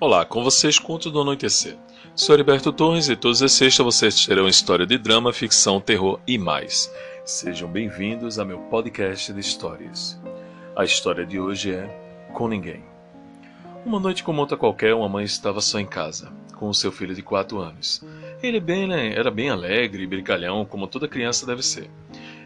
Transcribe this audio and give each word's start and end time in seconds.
Olá, 0.00 0.24
com 0.24 0.42
vocês 0.42 0.78
Conto 0.78 1.10
do 1.10 1.20
Anoitecer. 1.20 1.76
Sou 2.16 2.34
Heriberto 2.34 2.72
Torres 2.72 3.10
e 3.10 3.16
todos 3.16 3.42
as 3.42 3.52
sextas 3.52 3.84
vocês 3.84 4.24
terão 4.24 4.48
história 4.48 4.86
de 4.86 4.96
drama, 4.96 5.30
ficção, 5.30 5.78
terror 5.78 6.18
e 6.26 6.38
mais. 6.38 6.90
Sejam 7.22 7.68
bem-vindos 7.68 8.38
a 8.38 8.44
meu 8.46 8.60
podcast 8.60 9.30
de 9.30 9.38
histórias. 9.38 10.18
A 10.74 10.84
história 10.84 11.26
de 11.26 11.38
hoje 11.38 11.72
é 11.74 11.86
Com 12.32 12.48
Ninguém. 12.48 12.82
Uma 13.84 14.00
noite 14.00 14.24
como 14.24 14.40
outra 14.40 14.56
qualquer, 14.56 14.94
uma 14.94 15.06
mãe 15.06 15.26
estava 15.26 15.60
só 15.60 15.78
em 15.78 15.86
casa, 15.86 16.32
com 16.56 16.70
o 16.70 16.74
seu 16.74 16.90
filho 16.90 17.14
de 17.14 17.20
4 17.22 17.58
anos. 17.58 18.02
Ele 18.42 18.58
bem, 18.58 18.86
né, 18.86 19.12
era 19.12 19.30
bem 19.30 19.50
alegre 19.50 20.02
e 20.02 20.06
brincalhão, 20.06 20.64
como 20.64 20.86
toda 20.86 21.06
criança 21.08 21.44
deve 21.44 21.62
ser. 21.62 21.90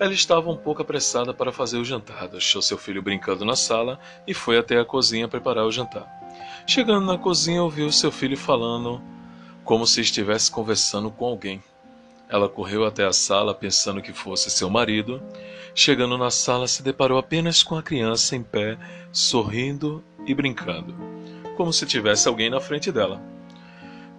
Ela 0.00 0.12
estava 0.12 0.48
um 0.48 0.56
pouco 0.56 0.80
apressada 0.80 1.34
para 1.34 1.50
fazer 1.50 1.76
o 1.78 1.84
jantar, 1.84 2.28
deixou 2.28 2.62
seu 2.62 2.78
filho 2.78 3.02
brincando 3.02 3.44
na 3.44 3.56
sala 3.56 3.98
e 4.26 4.32
foi 4.32 4.56
até 4.56 4.78
a 4.78 4.84
cozinha 4.84 5.26
preparar 5.26 5.64
o 5.64 5.72
jantar. 5.72 6.06
Chegando 6.66 7.04
na 7.04 7.18
cozinha, 7.18 7.62
ouviu 7.62 7.90
seu 7.90 8.12
filho 8.12 8.36
falando 8.36 9.02
como 9.64 9.86
se 9.86 10.00
estivesse 10.00 10.50
conversando 10.50 11.10
com 11.10 11.26
alguém. 11.26 11.62
Ela 12.28 12.48
correu 12.48 12.84
até 12.84 13.04
a 13.04 13.12
sala 13.12 13.54
pensando 13.54 14.00
que 14.00 14.12
fosse 14.12 14.50
seu 14.50 14.70
marido. 14.70 15.20
Chegando 15.74 16.16
na 16.16 16.30
sala, 16.30 16.68
se 16.68 16.82
deparou 16.82 17.18
apenas 17.18 17.62
com 17.62 17.76
a 17.76 17.82
criança 17.82 18.36
em 18.36 18.42
pé, 18.42 18.78
sorrindo 19.10 20.04
e 20.26 20.34
brincando, 20.34 20.94
como 21.56 21.72
se 21.72 21.86
tivesse 21.86 22.28
alguém 22.28 22.50
na 22.50 22.60
frente 22.60 22.92
dela. 22.92 23.20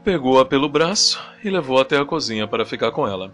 Pegou-a 0.03 0.43
pelo 0.43 0.67
braço 0.67 1.21
e 1.43 1.49
levou 1.49 1.79
até 1.79 1.97
a 1.97 2.05
cozinha 2.05 2.47
para 2.47 2.65
ficar 2.65 2.91
com 2.91 3.07
ela. 3.07 3.33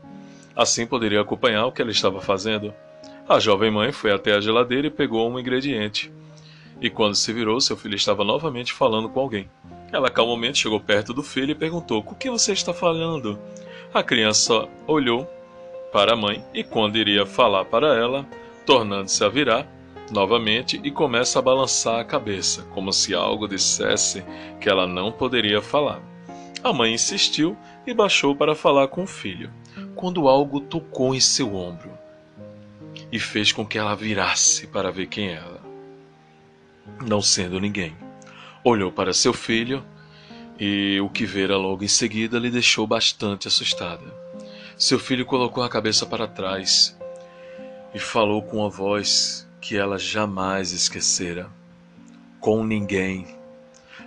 Assim 0.55 0.88
poderia 0.88 1.22
acompanhar 1.22 1.66
o 1.66 1.72
que 1.72 1.82
ela 1.82 1.91
estava 1.91 2.22
fazendo. 2.22 2.73
A 3.27 3.40
jovem 3.40 3.72
mãe 3.72 3.91
foi 3.91 4.12
até 4.12 4.34
a 4.34 4.40
geladeira 4.40 4.88
e 4.88 4.91
pegou 4.91 5.29
um 5.29 5.40
ingrediente. 5.40 6.12
E 6.79 6.90
quando 6.90 7.16
se 7.16 7.34
virou, 7.34 7.60
seu 7.60 7.76
filho 7.76 7.96
estava 7.96 8.24
novamente 8.24 8.71
falando 8.71 9.10
com 9.10 9.20
alguém. 9.20 9.49
Ela 9.91 10.10
calmamente 10.10 10.60
chegou 10.60 10.79
perto 10.79 11.13
do 11.13 11.24
filho 11.24 11.52
e 11.52 11.55
perguntou: 11.55 12.04
Com 12.04 12.16
que 12.16 12.29
você 12.29 12.54
está 12.54 12.74
falando? 12.74 13.40
A 13.94 14.04
criança 14.04 14.68
olhou 14.88 15.26
para 15.91 16.13
a 16.13 16.16
mãe 16.18 16.44
e, 16.54 16.63
quando 16.63 16.98
iria 16.98 17.26
falar 17.26 17.66
para 17.66 17.96
ela, 17.96 18.26
tornando-se 18.66 19.24
a 19.24 19.29
virar 19.29 19.68
novamente 20.12 20.79
e 20.84 20.91
começa 20.91 21.40
a 21.40 21.41
balançar 21.41 21.99
a 21.99 22.05
cabeça, 22.05 22.63
como 22.74 22.91
se 22.94 23.13
algo 23.13 23.48
dissesse 23.48 24.24
que 24.60 24.70
ela 24.70 24.85
não 24.85 25.12
poderia 25.12 25.62
falar. 25.62 26.01
A 26.63 26.73
mãe 26.73 26.93
insistiu 26.93 27.57
e 27.85 27.93
baixou 27.93 28.35
para 28.35 28.55
falar 28.55 28.87
com 28.87 29.03
o 29.03 29.07
filho 29.07 29.51
quando 29.95 30.27
algo 30.27 30.59
tocou 30.59 31.13
em 31.13 31.20
seu 31.20 31.55
ombro 31.55 31.91
e 33.11 33.20
fez 33.20 33.51
com 33.51 33.65
que 33.65 33.77
ela 33.77 33.95
virasse 33.95 34.67
para 34.67 34.91
ver 34.91 35.07
quem 35.07 35.29
era. 35.29 35.61
Não 37.05 37.21
sendo 37.21 37.59
ninguém, 37.59 37.95
olhou 38.63 38.91
para 38.91 39.13
seu 39.13 39.33
filho 39.33 39.83
e 40.59 40.99
o 41.01 41.09
que 41.09 41.26
vera 41.26 41.57
logo 41.57 41.83
em 41.83 41.87
seguida 41.87 42.39
lhe 42.39 42.49
deixou 42.49 42.87
bastante 42.87 43.48
assustada. 43.48 44.13
Seu 44.77 44.99
filho 44.99 45.26
colocou 45.26 45.63
a 45.63 45.70
cabeça 45.70 46.05
para 46.05 46.27
trás 46.27 46.98
e 47.93 47.99
falou 47.99 48.41
com 48.41 48.57
uma 48.57 48.70
voz 48.70 49.48
que 49.61 49.77
ela 49.77 49.98
jamais 49.98 50.71
esquecera. 50.71 51.49
Com 52.39 52.63
ninguém. 52.63 53.35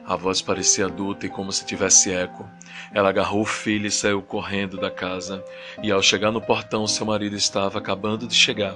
A 0.09 0.17
voz 0.17 0.41
parecia 0.41 0.87
adulta 0.87 1.27
e 1.27 1.29
como 1.29 1.53
se 1.53 1.67
tivesse 1.67 2.11
eco. 2.11 2.49
Ela 2.95 3.11
agarrou 3.11 3.43
o 3.43 3.45
filho 3.45 3.87
e 3.87 3.91
saiu 3.91 4.23
correndo 4.23 4.79
da 4.79 4.91
casa. 4.91 5.45
E 5.83 5.93
ao 5.93 6.01
chegar 6.01 6.33
no 6.33 6.41
portão, 6.41 6.87
seu 6.87 7.05
marido 7.05 7.37
estava 7.37 7.79
acabando 7.79 8.27
de 8.27 8.35
chegar. 8.35 8.75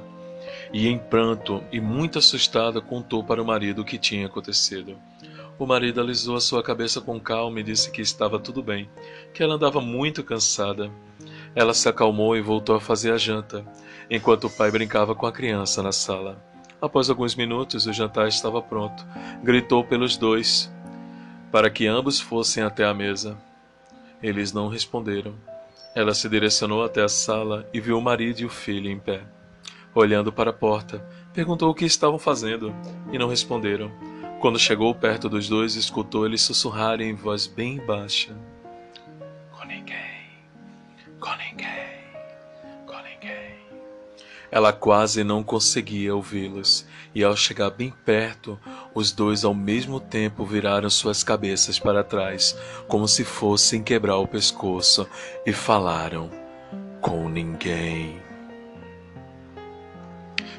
E 0.75 0.87
em 0.87 0.99
pranto 0.99 1.65
e 1.73 1.81
muito 1.81 2.19
assustada, 2.19 2.83
contou 2.83 3.25
para 3.25 3.43
o 3.43 3.47
marido 3.47 3.81
o 3.81 3.85
que 3.85 3.97
tinha 3.97 4.27
acontecido. 4.27 4.99
O 5.59 5.65
marido 5.65 6.03
alisou 6.03 6.37
a 6.37 6.41
sua 6.41 6.63
cabeça 6.63 7.01
com 7.01 7.19
calma 7.19 7.61
e 7.61 7.63
disse 7.63 7.91
que 7.91 8.03
estava 8.03 8.39
tudo 8.39 8.63
bem, 8.63 8.91
que 9.33 9.43
ela 9.43 9.55
andava 9.55 9.81
muito 9.81 10.23
cansada. 10.23 10.91
Ela 11.55 11.73
se 11.73 11.89
acalmou 11.89 12.37
e 12.37 12.43
voltou 12.43 12.77
a 12.77 12.81
fazer 12.81 13.11
a 13.11 13.17
janta, 13.17 13.65
enquanto 14.11 14.49
o 14.49 14.51
pai 14.51 14.71
brincava 14.71 15.15
com 15.15 15.27
a 15.27 15.33
criança 15.33 15.83
na 15.83 15.93
sala. 15.93 16.45
Após 16.79 17.09
alguns 17.09 17.35
minutos, 17.35 17.87
o 17.87 17.93
jantar 17.93 18.29
estava 18.29 18.61
pronto. 18.61 19.07
Gritou 19.43 19.83
pelos 19.83 20.19
dois 20.19 20.71
para 21.53 21.69
que 21.69 21.87
ambos 21.87 22.19
fossem 22.19 22.63
até 22.63 22.83
a 22.87 22.95
mesa. 22.95 23.37
Eles 24.23 24.55
não 24.55 24.69
responderam. 24.69 25.35
Ela 25.95 26.15
se 26.15 26.27
direcionou 26.27 26.83
até 26.83 27.03
a 27.03 27.09
sala 27.09 27.69
e 27.75 27.79
viu 27.79 27.99
o 27.99 28.03
marido 28.03 28.41
e 28.41 28.47
o 28.47 28.49
filho 28.49 28.91
em 28.91 28.99
pé. 28.99 29.21
Olhando 29.95 30.33
para 30.33 30.49
a 30.49 30.55
porta, 30.55 31.07
perguntou 31.35 31.71
o 31.71 31.75
que 31.75 31.85
estavam 31.85 32.19
fazendo 32.19 32.75
e 33.13 33.19
não 33.19 33.29
responderam. 33.29 33.93
Quando 34.41 34.59
chegou 34.59 34.95
perto 34.95 35.29
dos 35.29 35.47
dois, 35.47 35.77
escutou 35.77 36.25
eles 36.25 36.41
sussurrarem 36.41 37.11
em 37.11 37.15
voz 37.15 37.47
bem 37.47 37.77
baixa: 37.85 38.35
Com 39.53 39.67
ninguém, 39.67 40.31
com 41.21 41.37
ninguém, 41.37 42.01
com 42.87 42.97
ninguém. 43.03 43.59
Ela 44.53 44.71
quase 44.71 45.25
não 45.25 45.43
conseguia 45.43 46.15
ouvi-los, 46.15 46.87
e 47.15 47.25
ao 47.25 47.35
chegar 47.35 47.71
bem 47.71 47.91
perto, 48.05 48.61
os 48.95 49.11
dois 49.11 49.45
ao 49.45 49.55
mesmo 49.55 49.99
tempo 49.99 50.45
viraram 50.45 50.91
suas 50.91 51.25
cabeças 51.25 51.79
para 51.79 52.05
trás, 52.05 52.55
como 52.87 53.09
se 53.09 53.25
fossem 53.25 53.83
quebrar 53.83 54.19
o 54.19 54.29
pescoço, 54.29 55.09
e 55.47 55.55
falaram 55.55 56.31
com 57.01 57.31
ninguém. 57.31 58.21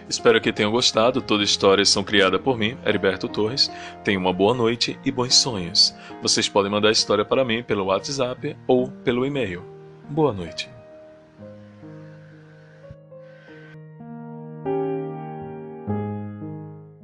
Espero 0.09 0.41
que 0.41 0.51
tenham 0.51 0.71
gostado. 0.71 1.21
Todas 1.21 1.45
as 1.45 1.51
histórias 1.51 1.89
são 1.89 2.03
criadas 2.03 2.41
por 2.41 2.57
mim, 2.57 2.75
Heriberto 2.83 3.27
Torres. 3.27 3.71
Tenham 4.03 4.21
uma 4.21 4.33
boa 4.33 4.53
noite 4.53 4.99
e 5.05 5.11
bons 5.11 5.35
sonhos. 5.35 5.95
Vocês 6.21 6.49
podem 6.49 6.71
mandar 6.71 6.89
a 6.89 6.91
história 6.91 7.23
para 7.23 7.45
mim 7.45 7.63
pelo 7.63 7.85
WhatsApp 7.85 8.57
ou 8.67 8.89
pelo 8.89 9.25
e-mail. 9.25 9.63
Boa 10.09 10.33
noite. 10.33 10.72